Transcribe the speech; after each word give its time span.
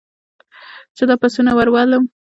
چې 0.95 1.03
دا 1.09 1.15
پسونه 1.21 1.51
ور 1.55 1.69
ولم. 1.71 2.03